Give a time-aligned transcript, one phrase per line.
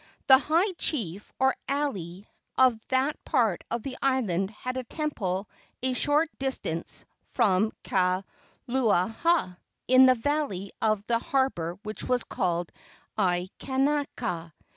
[0.25, 2.25] The high chief, or alii,
[2.57, 5.47] of that part of the island had a temple
[5.83, 12.71] a short distance from Kaluaaha, in the valley of the harbor which was called
[13.19, 14.53] Aikanaka.